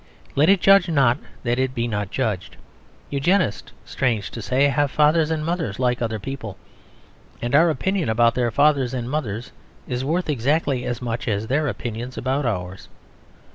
[0.33, 2.55] Let it judge not that it be not judged.
[3.11, 6.57] Eugenists, strange to say, have fathers and mothers like other people;
[7.39, 9.51] and our opinion about their fathers and mothers
[9.87, 12.89] is worth exactly as much as their opinions about ours.